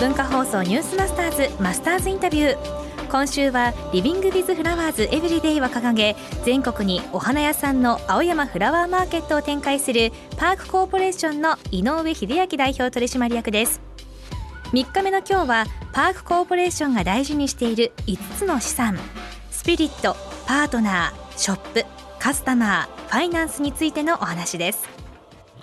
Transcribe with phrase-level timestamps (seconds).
[0.00, 3.08] 文化放送ニュースマスターズマスターズインタビュー。
[3.10, 13.82] 今週はリビング・ウィズ・フラワーズ・エブリデイを掲げ全国にお花屋さんの青山フラワーマーケットを展開するパークコーポレーションの井上秀明代表取締役です。
[14.72, 18.98] 3日目の今日はパークコーポレーションが大事にしている5つの資産。
[19.50, 21.84] スピリットパートナーショップ
[22.18, 24.88] カスタマーファイナンスについてのお話です。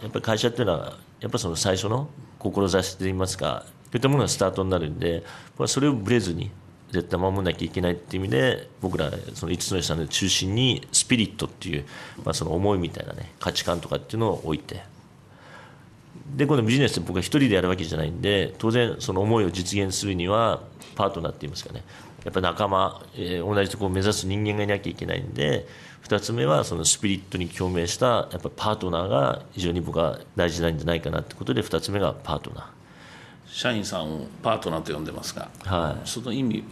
[0.04, 2.08] やっぱり会社っていうのはやっぱその最初の
[2.38, 5.24] 志といいますかそういったものがスタートになるんで
[5.66, 6.52] それをぶれずに
[6.92, 11.86] 絶対守らなきゃいけないっていう意味で僕らその5つの資産の中心にスピリットっていう、
[12.24, 14.84] まあ、その思いみたいなね価値観とかっていうのを置いて。
[16.36, 20.62] でこのビジネスって僕は一人でやるわけじゃないんで当然その思いを実現するには
[20.96, 21.84] パートナーって言いますかね。
[22.26, 25.66] やっぱ仲間、えー、同じとこを目指す人間がいなきゃいけないんで
[26.04, 32.66] 2つ目はそのスピリットに共鳴したやっぱパートナーが非常に僕は大事なんじゃないかなってことで2つ目がパートナー。
[33.48, 36.64] 社員さんをパートナーと呼んでますが、はい、その意味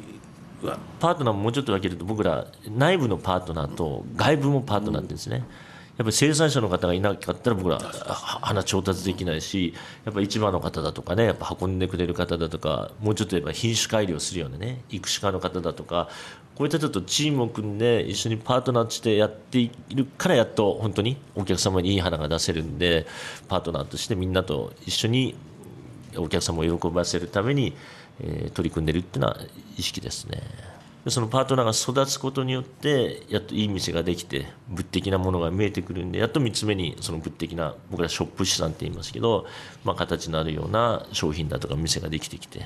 [0.63, 0.77] は？
[0.99, 5.45] パートナーももうちょっと分けると僕ら内部のパートナーと外部もパートナーってですね、やっ
[5.99, 16.09] ぱり生産者の方がいなかったら僕ら花調達できないしやっぱ市場の方だとかねやっぱ運んでくれる方だとかもうちょっと言えば品種改良するようなね育種家の方だとか
[16.55, 23.05] こういったちょっとチームを組んで一緒にパートナーとしてやっているからやっと本当にお客様にいい花が出せるんで
[23.47, 25.35] パートナーとしてみんなと一緒に
[26.17, 27.75] お客様を喜ばせるために、
[28.21, 29.37] えー、取り組んでるっていうのは
[29.77, 30.41] 意識ですね。
[31.07, 39.45] そのパートナーが育つことによってやっといい店ができて物的なものが見えてくるんでやっと3つ目にその物的な僕らショップ資産って言いますけど、
[39.83, 42.65] まあ、形のあるような商品だとか店ができてきて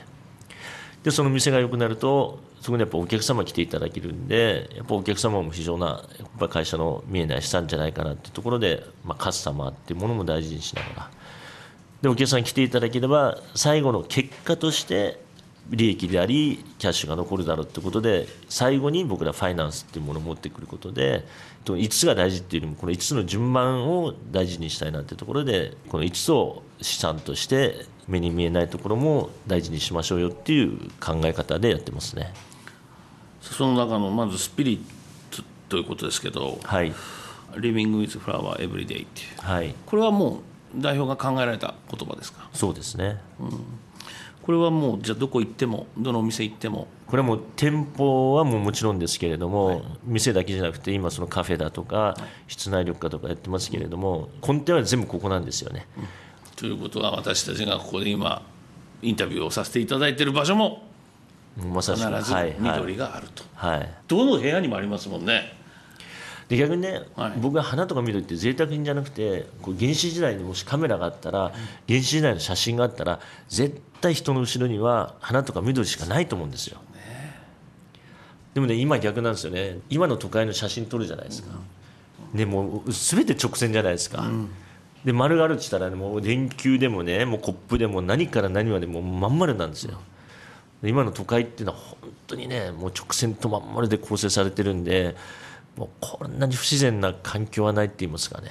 [1.04, 11.12] でその店が良くなるとそこにやっぱお客様来ていただけるんでやっぱお客様も非常なやっぱ会社の見えない資産じゃないかなってところで、まあ、カスタマーっていうものも大事にしながら
[12.02, 15.20] でお客さんに来ていただければ最後の結果として
[15.70, 21.26] 利益でありキャッシュが残るだろうってことで最後に僕らファイナンスっていうものを持ってくることで
[21.66, 32.34] 5つが大事っていうよりもこの5つの順番を大事にしたいなっていうところでこの5つを資産として目に見えないところも大事にしましょうよっていう考え方でやってますね。
[33.42, 36.92] その中のまずスピリットということですけど、はい、
[37.58, 40.40] リビング・ウィズ・フラワー・エブリデイっていう、はい、これはもう
[40.75, 42.50] 代表が考えられた言葉ですか？
[42.53, 43.50] そうですね、うん。
[44.41, 46.88] これはもうじゃあどこ行ってもどのお店行っても。
[47.07, 56.03] これはもう店舗はもうもちろんですけれども、はい、店だけじゃなくて今そのカフェだとか、はい、室内緑化とかやってますけれども、根底は全部ここなんですよね、うん、
[56.56, 58.44] ということは私たちがここで今
[59.01, 60.84] インタビューをさせていただいている場所も
[61.57, 62.16] まさしく。
[62.16, 65.57] 必ず緑があると、はい、はい、どの部屋にもありますもんね
[66.50, 71.52] で逆にね、はい、僕が花とか見るって贅沢品じゃなくてこう原始時代にもしカメラがあったら、
[71.88, 76.80] 原始時代の写真があったら絶対人の後ろには花とか緑しかないと思うんですよ、
[78.56, 79.78] でもね今逆なんですよね。
[79.90, 81.50] 今の都会の写真撮るじゃないですか、
[82.32, 84.50] うん、でもう全て直線じゃないですか、うん、
[85.06, 90.02] で丸があるって言ったら、ね、もう電球でもねもうコップでも何から何までもまん丸なんですよ。
[90.81, 95.16] 今の都会っていうのは本当にねもう直線とまん丸で構成されてるんで
[95.80, 98.50] もうこんなに不自然な環境はないって言いますかね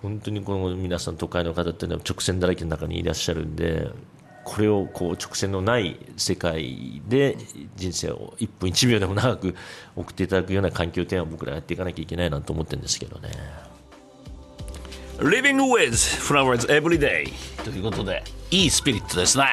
[0.00, 3.90] 本当にこの皆さん都会の方っていうのは直線だらけの中にいらっしゃるんで
[4.44, 7.36] これをこう直線のない世界で
[7.74, 9.56] 人生を1分1秒でも長く
[9.96, 13.30] 送っていただくような環境点は僕らやっていかなきゃいけないなと思ってるんですけどね。
[15.18, 17.28] Living with flowers every day
[17.64, 19.44] ということでいいスピリットですね。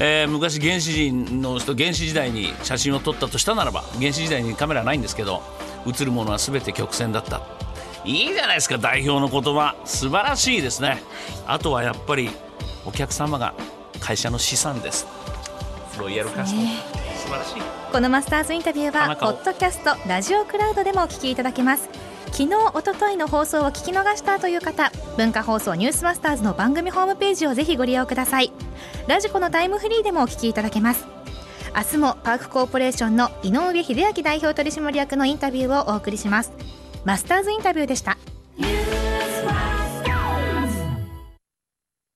[0.00, 5.42] えー、昔原始人の人原始時代に写真を撮ったとしたならば原始時代にカメラないんですけど
[5.86, 7.40] 映るものは全て曲線だった。
[8.04, 9.76] いいじゃないですか代表の言葉。
[9.84, 11.02] 素晴らしいですね。
[11.46, 12.30] あとはやっぱり
[12.84, 13.54] お客様が
[14.00, 15.06] 会社の資産です。
[15.98, 16.60] ロイヤルカスタ
[17.18, 17.62] 素晴らしい。
[17.92, 21.88] このマスターズインタビューはポッドキャストラジオクラウドでもお聞きいただけます。
[22.26, 28.52] 昨日おとといの放送を聞き逃したという方文化放送ニュースマスターズの番組ホームページをぜひご利用ください。
[29.06, 31.06] ラジコのタイムフリーでもお聞きいただけます
[31.76, 36.52] 明日もパークコーポレーションの井上秀明代表取締役のインタビューをお送りします。
[37.04, 38.18] マスターズインタビューでした。